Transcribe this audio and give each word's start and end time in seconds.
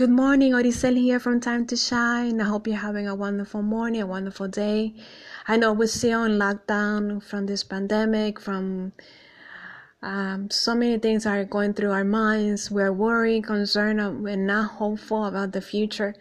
Good 0.00 0.08
morning, 0.08 0.52
Odisel 0.54 0.96
here 0.96 1.20
from 1.20 1.40
Time 1.40 1.66
to 1.66 1.76
Shine. 1.76 2.40
I 2.40 2.44
hope 2.44 2.66
you're 2.66 2.76
having 2.76 3.06
a 3.06 3.14
wonderful 3.14 3.60
morning, 3.60 4.00
a 4.00 4.06
wonderful 4.06 4.48
day. 4.48 4.94
I 5.46 5.58
know 5.58 5.74
we're 5.74 5.88
still 5.88 6.24
in 6.24 6.38
lockdown 6.38 7.22
from 7.22 7.44
this 7.44 7.62
pandemic, 7.62 8.40
from 8.40 8.92
um, 10.00 10.48
so 10.48 10.74
many 10.74 10.96
things 10.98 11.26
are 11.26 11.44
going 11.44 11.74
through 11.74 11.90
our 11.90 12.02
minds. 12.02 12.70
We're 12.70 12.94
worried, 12.94 13.44
concerned, 13.44 14.00
and 14.00 14.46
not 14.46 14.70
hopeful 14.70 15.26
about 15.26 15.52
the 15.52 15.60
future. 15.60 16.14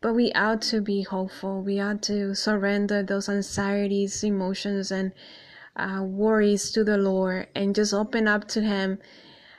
But 0.00 0.14
we 0.14 0.30
ought 0.30 0.62
to 0.70 0.80
be 0.80 1.02
hopeful. 1.02 1.62
We 1.62 1.80
ought 1.80 2.02
to 2.02 2.32
surrender 2.36 3.02
those 3.02 3.28
anxieties, 3.28 4.22
emotions, 4.22 4.92
and 4.92 5.10
uh, 5.74 6.04
worries 6.04 6.70
to 6.70 6.84
the 6.84 6.96
Lord 6.96 7.48
and 7.56 7.74
just 7.74 7.92
open 7.92 8.28
up 8.28 8.46
to 8.50 8.60
Him 8.60 9.00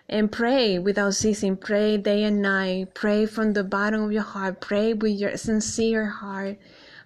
and 0.10 0.32
pray 0.32 0.80
without 0.80 1.14
ceasing. 1.14 1.58
Pray 1.58 1.98
day 1.98 2.24
and 2.24 2.42
night. 2.42 2.94
Pray 2.94 3.26
from 3.26 3.54
the 3.54 3.64
bottom 3.64 4.04
of 4.04 4.12
your 4.12 4.24
heart. 4.24 4.62
Pray 4.62 4.94
with 4.94 5.12
your 5.12 5.36
sincere 5.38 6.06
heart 6.06 6.58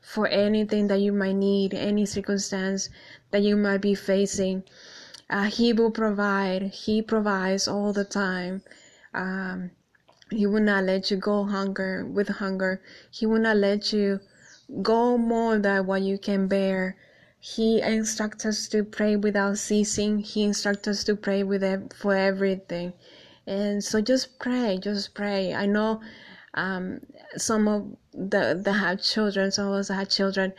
for 0.01 0.27
anything 0.27 0.87
that 0.87 0.99
you 0.99 1.11
might 1.11 1.35
need, 1.35 1.73
any 1.73 2.05
circumstance 2.05 2.89
that 3.31 3.41
you 3.41 3.55
might 3.55 3.81
be 3.81 3.95
facing. 3.95 4.63
Uh, 5.29 5.43
he 5.43 5.73
will 5.73 5.91
provide. 5.91 6.61
He 6.63 7.01
provides 7.01 7.67
all 7.67 7.93
the 7.93 8.05
time. 8.05 8.61
Um, 9.13 9.71
he 10.29 10.45
will 10.45 10.61
not 10.61 10.83
let 10.83 11.11
you 11.11 11.17
go 11.17 11.43
hunger 11.45 12.05
with 12.05 12.27
hunger. 12.27 12.81
He 13.09 13.25
will 13.25 13.39
not 13.39 13.57
let 13.57 13.91
you 13.91 14.19
go 14.81 15.17
more 15.17 15.57
than 15.57 15.85
what 15.85 16.01
you 16.01 16.17
can 16.17 16.47
bear. 16.47 16.95
He 17.43 17.81
instructs 17.81 18.45
us 18.45 18.67
to 18.67 18.83
pray 18.83 19.15
without 19.15 19.57
ceasing. 19.57 20.19
He 20.19 20.43
instructs 20.43 20.87
us 20.87 21.03
to 21.05 21.15
pray 21.15 21.41
with 21.41 21.63
for 21.91 22.15
everything, 22.15 22.93
and 23.47 23.83
so 23.83 23.99
just 23.99 24.37
pray, 24.37 24.77
just 24.77 25.15
pray. 25.15 25.55
I 25.55 25.65
know 25.65 26.01
um, 26.53 26.99
some 27.37 27.67
of 27.67 27.97
the 28.13 28.61
that 28.63 28.73
have 28.73 29.01
children, 29.01 29.51
some 29.51 29.69
of 29.69 29.73
us 29.73 29.87
have 29.87 30.07
children, 30.07 30.53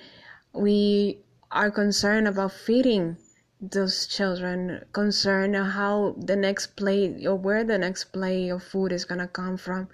we 0.52 1.20
are 1.52 1.70
concerned 1.70 2.26
about 2.26 2.50
feeding 2.50 3.16
those 3.60 4.08
children, 4.08 4.84
concerned 4.92 5.54
how 5.54 6.16
the 6.18 6.34
next 6.34 6.74
plate 6.74 7.24
or 7.24 7.36
where 7.36 7.62
the 7.62 7.78
next 7.78 8.06
plate 8.06 8.48
of 8.48 8.60
food 8.60 8.90
is 8.90 9.04
gonna 9.04 9.28
come 9.28 9.56
from. 9.56 9.86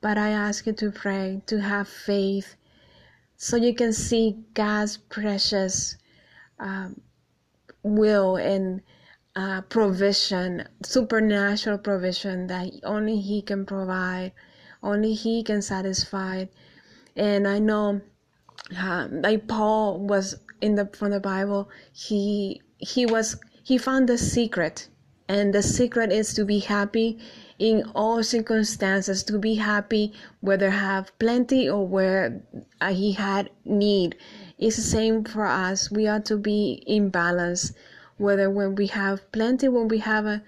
But 0.00 0.16
I 0.16 0.30
ask 0.30 0.66
you 0.66 0.72
to 0.72 0.90
pray, 0.90 1.42
to 1.44 1.60
have 1.60 1.88
faith, 1.88 2.56
so 3.36 3.56
you 3.56 3.74
can 3.74 3.92
see 3.92 4.38
God's 4.54 4.96
precious 4.96 5.96
um, 6.58 7.00
will 7.82 8.36
and 8.36 8.82
uh, 9.34 9.62
provision, 9.62 10.68
supernatural 10.82 11.78
provision 11.78 12.46
that 12.48 12.70
only 12.84 13.18
He 13.20 13.42
can 13.42 13.64
provide, 13.64 14.32
only 14.82 15.14
He 15.14 15.42
can 15.42 15.62
satisfy. 15.62 16.46
And 17.16 17.46
I 17.48 17.58
know, 17.58 18.00
uh, 18.76 19.08
like 19.10 19.48
Paul 19.48 20.00
was 20.00 20.36
in 20.60 20.74
the 20.76 20.86
from 20.86 21.10
the 21.10 21.20
Bible, 21.20 21.70
he 21.92 22.62
he 22.78 23.06
was 23.06 23.36
he 23.62 23.78
found 23.78 24.08
the 24.08 24.18
secret, 24.18 24.88
and 25.28 25.54
the 25.54 25.62
secret 25.62 26.12
is 26.12 26.34
to 26.34 26.44
be 26.44 26.58
happy 26.60 27.18
in 27.58 27.84
all 27.94 28.22
circumstances, 28.22 29.22
to 29.24 29.38
be 29.38 29.54
happy 29.54 30.12
whether 30.40 30.70
have 30.70 31.16
plenty 31.18 31.68
or 31.68 31.86
where 31.86 32.42
uh, 32.80 32.92
he 32.92 33.12
had 33.12 33.50
need 33.64 34.16
it's 34.58 34.76
the 34.76 34.82
same 34.82 35.24
for 35.24 35.46
us. 35.46 35.90
We 35.90 36.06
are 36.06 36.20
to 36.20 36.36
be 36.36 36.82
in 36.86 37.08
balance, 37.10 37.72
whether 38.16 38.50
when 38.50 38.74
we 38.74 38.86
have 38.88 39.30
plenty, 39.32 39.68
when 39.68 39.88
we 39.88 39.98
have 39.98 40.26
a, 40.26 40.42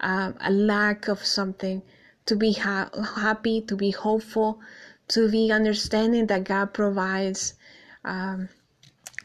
a, 0.00 0.34
a 0.40 0.50
lack 0.50 1.08
of 1.08 1.24
something, 1.24 1.82
to 2.26 2.36
be 2.36 2.52
ha- 2.52 2.90
happy, 3.16 3.60
to 3.62 3.76
be 3.76 3.90
hopeful, 3.90 4.60
to 5.08 5.30
be 5.30 5.50
understanding 5.50 6.26
that 6.26 6.44
God 6.44 6.72
provides. 6.74 7.54
Um, 8.04 8.48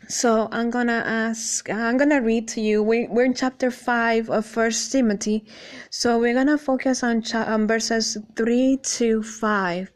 so 0.08 0.50
I'm 0.52 0.70
gonna 0.70 1.04
ask. 1.06 1.70
I'm 1.70 1.98
gonna 1.98 2.22
read 2.22 2.48
to 2.50 2.62
you. 2.62 2.84
We, 2.84 3.08
we're 3.08 3.26
in 3.26 3.34
chapter 3.34 3.72
five 3.72 4.30
of 4.30 4.46
First 4.46 4.92
Timothy, 4.92 5.46
so 5.90 6.20
we're 6.20 6.34
gonna 6.34 6.58
focus 6.58 7.04
on, 7.04 7.22
cha- 7.22 7.46
on 7.46 7.68
verses 7.68 8.18
three 8.36 8.80
to 8.84 9.24
five. 9.24 9.92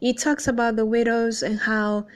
It 0.00 0.18
talks 0.18 0.48
about 0.48 0.76
the 0.76 0.86
widows 0.86 1.42
and 1.42 1.60
how 1.60 2.06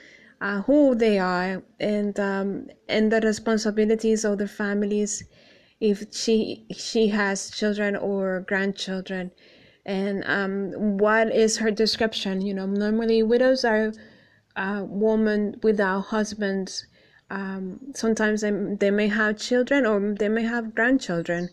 uh, 0.45 0.61
who 0.61 0.93
they 0.93 1.17
are 1.17 1.63
and 1.79 2.19
um, 2.19 2.67
and 2.87 3.11
the 3.11 3.19
responsibilities 3.21 4.23
of 4.23 4.37
the 4.37 4.47
families 4.47 5.23
if 5.79 6.05
she 6.13 6.67
she 6.71 7.07
has 7.07 7.49
children 7.49 7.95
or 7.95 8.45
grandchildren. 8.47 9.31
And 9.87 10.23
um, 10.25 10.97
what 10.99 11.33
is 11.33 11.57
her 11.57 11.71
description? 11.71 12.41
You 12.41 12.53
know 12.53 12.67
normally 12.67 13.23
widows 13.23 13.65
are 13.65 13.91
a 14.55 14.83
woman 14.83 15.59
without 15.63 16.01
husbands. 16.13 16.85
Um, 17.31 17.79
sometimes 17.95 18.41
they, 18.41 18.51
they 18.51 18.91
may 18.91 19.07
have 19.07 19.39
children 19.39 19.83
or 19.83 20.13
they 20.13 20.29
may 20.29 20.43
have 20.43 20.75
grandchildren. 20.75 21.49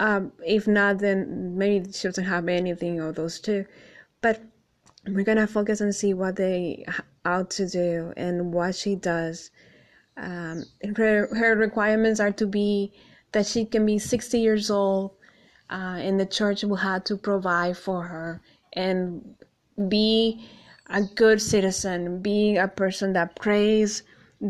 Um, 0.00 0.32
if 0.44 0.66
not 0.66 0.98
then 0.98 1.56
maybe 1.56 1.86
the 1.86 1.92
children 1.92 2.26
have 2.26 2.48
anything 2.48 2.98
of 2.98 3.14
those 3.14 3.38
two. 3.38 3.66
But 4.20 4.42
we're 5.06 5.22
gonna 5.24 5.46
focus 5.46 5.80
and 5.80 5.94
see 5.94 6.12
what 6.12 6.34
they 6.34 6.84
ought 7.24 7.50
to 7.50 7.68
do 7.68 8.12
and 8.16 8.52
what 8.52 8.74
she 8.74 8.94
does. 8.94 9.50
Um, 10.16 10.64
her 10.96 11.34
her 11.34 11.56
requirements 11.56 12.20
are 12.20 12.32
to 12.32 12.46
be 12.46 12.92
that 13.32 13.46
she 13.46 13.64
can 13.64 13.86
be 13.86 13.98
60 13.98 14.38
years 14.38 14.70
old, 14.70 15.12
uh, 15.70 15.98
and 15.98 16.18
the 16.18 16.26
church 16.26 16.64
will 16.64 16.76
have 16.76 17.04
to 17.04 17.16
provide 17.16 17.76
for 17.76 18.02
her 18.02 18.40
and 18.72 19.34
be 19.88 20.46
a 20.88 21.02
good 21.02 21.40
citizen, 21.40 22.20
be 22.20 22.56
a 22.56 22.68
person 22.68 23.12
that 23.12 23.36
prays 23.36 24.02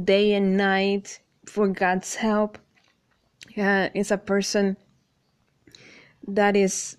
day 0.05 0.35
and 0.35 0.57
night 0.57 1.21
for 1.47 1.69
God's 1.69 2.15
help. 2.15 2.59
Uh, 3.57 3.89
is 3.95 4.11
a 4.11 4.17
person 4.17 4.77
that 6.27 6.57
is 6.57 6.97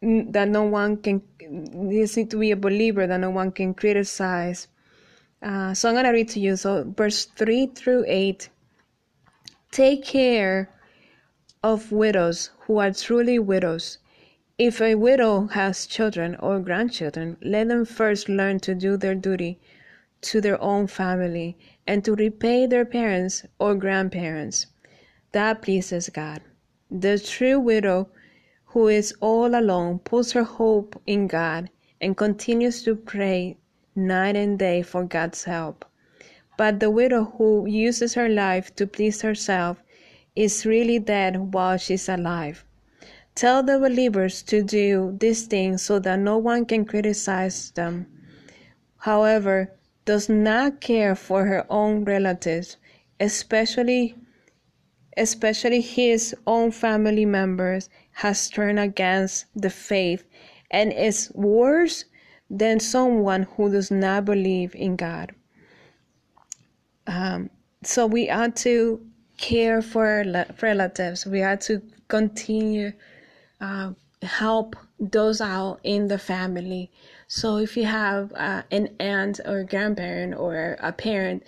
that 0.00 0.48
no 0.48 0.64
one 0.64 0.96
can 0.96 1.22
need 1.40 2.08
to 2.30 2.38
be 2.38 2.50
a 2.50 2.56
believer 2.56 3.06
that 3.06 3.18
no 3.18 3.30
one 3.30 3.52
can 3.52 3.74
criticize 3.74 4.68
uh, 5.42 5.74
so 5.74 5.88
i'm 5.88 5.94
going 5.94 6.04
to 6.04 6.10
read 6.10 6.28
to 6.28 6.40
you. 6.40 6.56
So 6.56 6.84
verse 6.96 7.24
3 7.24 7.66
through 7.66 8.04
8 8.06 8.48
take 9.70 10.04
care 10.04 10.70
of 11.62 11.92
widows 11.92 12.50
who 12.60 12.78
are 12.78 12.92
truly 12.92 13.38
widows. 13.38 13.98
If 14.58 14.80
a 14.80 14.94
widow 14.94 15.46
has 15.48 15.86
children 15.86 16.36
or 16.36 16.60
grandchildren 16.60 17.36
let 17.42 17.68
them 17.68 17.84
first 17.84 18.28
learn 18.28 18.60
to 18.60 18.74
do 18.74 18.96
their 18.96 19.14
duty 19.14 19.60
to 20.22 20.40
their 20.40 20.60
own 20.60 20.86
family 20.86 21.56
and 21.86 22.04
to 22.04 22.14
repay 22.14 22.66
their 22.66 22.84
parents 22.84 23.44
or 23.58 23.74
grandparents. 23.74 24.66
That 25.32 25.62
pleases 25.62 26.08
god. 26.10 26.42
The 26.90 27.18
true 27.18 27.58
widow 27.58 28.08
who 28.72 28.88
is 28.88 29.12
all 29.20 29.54
alone, 29.54 29.98
puts 29.98 30.32
her 30.32 30.44
hope 30.44 31.00
in 31.06 31.26
God 31.26 31.68
and 32.00 32.16
continues 32.16 32.82
to 32.84 32.96
pray 32.96 33.58
night 33.94 34.36
and 34.36 34.58
day 34.58 34.82
for 34.82 35.04
God's 35.04 35.44
help. 35.44 35.84
But 36.56 36.80
the 36.80 36.90
widow 36.90 37.24
who 37.36 37.66
uses 37.66 38.14
her 38.14 38.28
life 38.28 38.74
to 38.76 38.86
please 38.86 39.22
herself 39.22 39.82
is 40.36 40.66
really 40.66 40.98
dead 40.98 41.52
while 41.54 41.76
she's 41.76 42.08
alive. 42.08 42.64
Tell 43.34 43.62
the 43.62 43.78
believers 43.78 44.42
to 44.42 44.62
do 44.62 45.16
these 45.18 45.46
things 45.46 45.82
so 45.82 45.98
that 46.00 46.18
no 46.18 46.36
one 46.38 46.66
can 46.66 46.84
criticize 46.84 47.70
them. 47.70 48.06
However, 48.98 49.72
does 50.04 50.28
not 50.28 50.80
care 50.80 51.14
for 51.14 51.46
her 51.46 51.64
own 51.70 52.04
relatives, 52.04 52.76
especially 53.18 54.16
especially 55.16 55.80
his 55.80 56.34
own 56.46 56.70
family 56.70 57.26
members 57.26 57.88
has 58.12 58.48
turned 58.48 58.78
against 58.78 59.46
the 59.54 59.70
faith 59.70 60.24
and 60.70 60.92
is 60.92 61.30
worse 61.34 62.06
than 62.52 62.78
someone 62.78 63.44
who 63.56 63.72
does 63.72 63.90
not 63.90 64.26
believe 64.26 64.74
in 64.74 64.94
God. 64.94 65.32
Um, 67.06 67.48
so 67.82 68.06
we 68.06 68.28
ought 68.28 68.54
to 68.56 69.00
care 69.38 69.80
for 69.80 70.22
relatives. 70.60 71.26
We 71.26 71.42
ought 71.42 71.62
to 71.62 71.80
continue 72.08 72.92
uh, 73.60 73.92
help 74.22 74.76
those 75.00 75.40
out 75.40 75.80
in 75.82 76.08
the 76.08 76.18
family. 76.18 76.90
So 77.26 77.56
if 77.56 77.76
you 77.76 77.86
have 77.86 78.32
uh, 78.34 78.62
an 78.70 78.94
aunt 79.00 79.40
or 79.46 79.64
grandparent 79.64 80.34
or 80.34 80.76
a 80.80 80.92
parent 80.92 81.44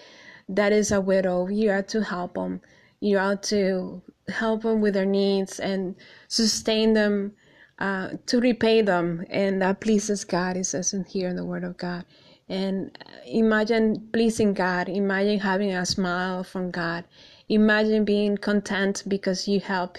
that 0.48 0.72
is 0.72 0.90
a 0.90 1.02
widow, 1.02 1.48
you 1.48 1.70
ought 1.70 1.88
to 1.88 2.02
help 2.02 2.34
them. 2.34 2.62
You 3.00 3.18
ought 3.18 3.42
to 3.44 4.02
help 4.28 4.62
them 4.62 4.80
with 4.80 4.94
their 4.94 5.04
needs 5.04 5.60
and 5.60 5.96
sustain 6.28 6.94
them 6.94 7.34
uh, 7.78 8.10
to 8.26 8.40
repay 8.40 8.82
them. 8.82 9.24
And 9.30 9.62
that 9.62 9.80
pleases 9.80 10.24
god. 10.24 10.56
It 10.56 10.64
says 10.64 10.92
in 10.92 11.04
here 11.04 11.28
in 11.28 11.36
the 11.36 11.44
word 11.44 11.64
of 11.64 11.76
god. 11.76 12.04
And 12.48 12.96
imagine 13.26 14.08
pleasing 14.12 14.54
god. 14.54 14.88
Imagine 14.88 15.40
having 15.40 15.72
a 15.72 15.86
smile 15.86 16.44
from 16.44 16.70
god. 16.70 17.04
Imagine 17.48 18.04
being 18.04 18.36
content 18.36 19.02
because 19.06 19.48
you 19.48 19.60
help 19.60 19.98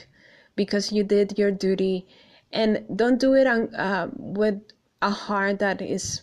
because 0.56 0.92
you 0.92 1.04
did 1.04 1.38
your 1.38 1.52
duty. 1.52 2.08
And 2.52 2.86
don't 2.96 3.20
do 3.20 3.34
it 3.34 3.48
on, 3.48 3.74
uh, 3.76 4.10
with 4.16 4.62
a 5.02 5.10
heart 5.10 5.60
that 5.60 5.82
is 5.82 6.22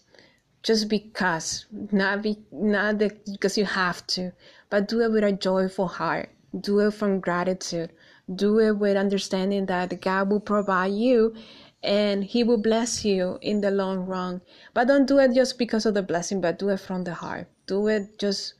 just 0.62 0.88
because, 0.88 1.66
not 1.90 2.22
be, 2.22 2.38
not 2.52 2.98
because 2.98 3.58
you 3.58 3.64
have 3.64 4.06
to, 4.08 4.32
but 4.70 4.88
do 4.88 5.00
it 5.00 5.10
with 5.10 5.24
a 5.24 5.32
joyful 5.32 5.88
heart. 5.88 6.30
Do 6.58 6.80
it 6.80 6.92
from 6.92 7.20
gratitude. 7.20 7.92
Do 8.34 8.58
it 8.60 8.72
with 8.72 8.96
understanding 8.96 9.66
that 9.66 10.00
God 10.00 10.30
will 10.30 10.40
provide 10.40 10.92
you 10.92 11.34
and 11.82 12.24
He 12.24 12.44
will 12.44 12.58
bless 12.58 13.04
you 13.04 13.38
in 13.40 13.60
the 13.60 13.70
long 13.70 14.00
run. 14.06 14.40
But 14.74 14.88
don't 14.88 15.06
do 15.06 15.18
it 15.18 15.34
just 15.34 15.58
because 15.58 15.86
of 15.86 15.94
the 15.94 16.02
blessing, 16.02 16.40
but 16.40 16.58
do 16.58 16.68
it 16.68 16.78
from 16.78 17.04
the 17.04 17.14
heart. 17.14 17.48
Do 17.66 17.88
it 17.88 18.18
just 18.18 18.54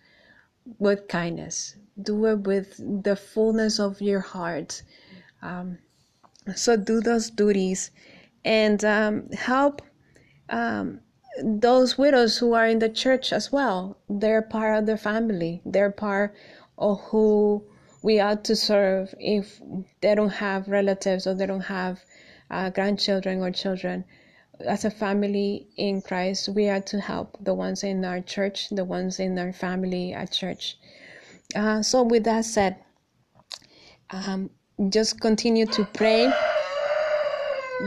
with 0.79 1.09
kindness. 1.09 1.77
Do 2.01 2.27
it 2.27 2.41
with 2.41 2.77
the 3.05 3.17
fullness 3.17 3.79
of 3.79 4.01
your 4.01 4.21
heart. 4.21 4.83
Um, 5.43 5.79
so 6.55 6.77
do 6.77 7.01
those 7.01 7.31
duties 7.31 7.91
and 8.45 8.85
um, 8.85 9.29
help 9.31 9.83
um, 10.49 11.01
those 11.43 11.97
widows 11.97 12.39
who 12.39 12.53
are 12.55 12.67
in 12.67 12.79
the 12.79 12.89
church 12.89 13.33
as 13.33 13.53
well. 13.53 13.99
They're 14.09 14.43
part 14.43 14.79
of 14.79 14.87
the 14.87 14.97
family. 14.97 15.63
They're 15.65 15.91
part 15.91 16.35
of 16.79 17.01
who 17.01 17.65
we 18.03 18.19
ought 18.19 18.45
to 18.45 18.57
serve 18.57 19.15
if 19.19 19.61
they 20.01 20.15
don't 20.15 20.31
have 20.31 20.69
relatives 20.69 21.27
or 21.27 21.35
they 21.35 21.47
don't 21.47 21.61
have 21.61 22.01
uh, 22.51 22.69
grandchildren 22.71 23.41
or 23.41 23.51
children. 23.51 24.05
As 24.67 24.85
a 24.85 24.91
family 24.91 25.69
in 25.77 26.03
Christ, 26.03 26.49
we 26.49 26.69
are 26.69 26.81
to 26.83 27.01
help 27.01 27.37
the 27.41 27.55
ones 27.55 27.83
in 27.85 28.05
our 28.05 28.21
church, 28.21 28.69
the 28.71 28.85
ones 28.85 29.19
in 29.19 29.39
our 29.39 29.53
family 29.53 30.13
at 30.13 30.33
church. 30.33 30.77
Uh, 31.55 31.83
so, 31.83 32.03
with 32.03 32.25
that 32.25 32.45
said, 32.45 32.77
um, 34.11 34.51
just 34.89 35.21
continue 35.21 35.67
to 35.67 35.85
pray 35.95 36.33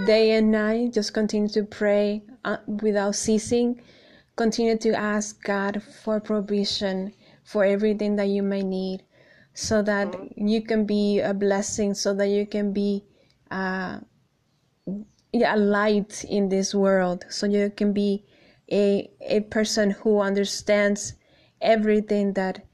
day 0.06 0.32
and 0.32 0.52
night. 0.52 0.94
Just 0.94 1.14
continue 1.14 1.50
to 1.50 1.64
pray 1.64 2.24
uh, 2.44 2.58
without 2.68 3.16
ceasing. 3.16 3.82
Continue 4.36 4.78
to 4.78 4.94
ask 4.94 5.42
God 5.44 5.82
for 6.04 6.20
provision 6.20 7.14
for 7.44 7.64
everything 7.64 8.16
that 8.18 8.28
you 8.28 8.44
may 8.44 8.62
need 8.62 9.04
so 9.56 9.82
that 9.82 10.14
you 10.38 10.62
can 10.62 10.86
be 10.86 11.22
a 11.22 11.34
blessing, 11.34 11.94
so 11.96 12.14
that 12.14 12.28
you 12.28 12.46
can 12.46 12.74
be 12.74 13.04
uh, 13.50 14.00
a 15.34 15.58
light 15.58 16.24
in 16.26 16.50
this 16.50 16.76
world, 16.76 17.26
so 17.30 17.48
you 17.48 17.72
can 17.72 17.94
be 17.94 18.26
a, 18.72 19.10
a 19.22 19.40
person 19.40 19.92
who 19.92 20.20
understands 20.20 21.14
everything 21.62 22.34
that 22.34 22.66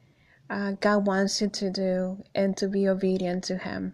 uh, 0.50 0.72
God 0.82 1.08
wants 1.08 1.40
you 1.40 1.50
to 1.50 1.70
do 1.70 2.24
and 2.36 2.58
to 2.58 2.68
be 2.68 2.88
obedient 2.88 3.44
to 3.46 3.58
Him. 3.58 3.94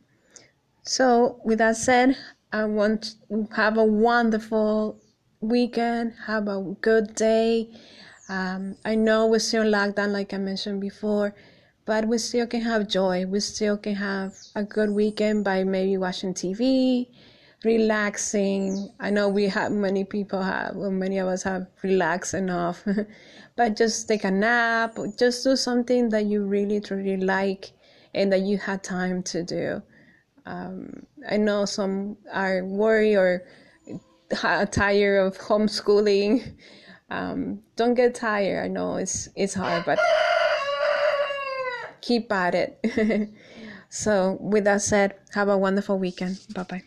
So, 0.84 1.42
with 1.44 1.60
that 1.60 1.76
said, 1.76 2.18
I 2.54 2.64
want 2.64 3.16
to 3.30 3.48
have 3.54 3.78
a 3.78 3.84
wonderful 3.84 5.00
weekend, 5.42 6.14
have 6.26 6.48
a 6.48 6.76
good 6.80 7.14
day. 7.16 7.70
Um, 8.30 8.78
I 8.86 8.96
know 8.96 9.28
we're 9.28 9.40
still 9.40 9.64
in 9.64 9.74
lockdown, 9.74 10.12
like 10.14 10.34
I 10.34 10.38
mentioned 10.38 10.80
before, 10.80 11.36
but 11.88 12.06
we 12.06 12.18
still 12.18 12.46
can 12.46 12.62
have 12.62 12.88
joy. 12.88 13.26
We 13.26 13.40
still 13.40 13.78
can 13.78 13.96
have 13.96 14.36
a 14.56 14.64
good 14.64 14.92
weekend 14.92 15.46
by 15.46 15.64
maybe 15.64 15.96
watching 15.96 16.34
TV, 16.34 17.08
relaxing. 17.64 18.90
I 19.00 19.10
know 19.10 19.30
we 19.30 19.46
have 19.46 19.72
many 19.72 20.04
people 20.04 20.42
have, 20.42 20.76
many 20.76 21.18
of 21.18 21.30
us 21.30 21.44
have 21.44 21.68
relaxed 21.82 22.34
enough, 22.34 22.84
but 23.56 23.78
just 23.78 24.06
take 24.06 24.26
a 24.26 24.32
nap, 24.32 24.98
just 25.18 25.46
do 25.46 25.56
something 25.56 26.10
that 26.10 26.26
you 26.26 26.44
really, 26.44 26.82
truly 26.82 27.16
like 27.16 27.72
and 28.14 28.34
that 28.34 28.42
you 28.42 28.58
had 28.58 28.84
time 28.84 29.24
to 29.24 29.42
do. 29.44 29.82
Um, 30.46 31.06
I 31.30 31.38
know 31.38 31.64
some 31.64 32.18
are 32.34 32.66
worried 32.66 33.16
or 33.16 33.48
tired 34.36 35.26
of 35.26 35.38
homeschooling. 35.38 36.54
Um, 37.10 37.62
don't 37.78 37.94
get 37.94 38.16
tired. 38.16 38.66
I 38.66 38.68
know 38.68 38.98
it's 38.98 39.30
it's 39.34 39.54
hard, 39.54 39.86
but 39.86 39.98
keep 42.08 42.32
at 42.32 42.56
it. 42.56 42.70
so, 43.90 44.38
with 44.40 44.64
that 44.66 44.82
said, 44.82 45.16
have 45.34 45.50
a 45.50 45.58
wonderful 45.58 46.00
weekend. 46.00 46.40
Bye 46.54 46.64
bye. 46.64 46.84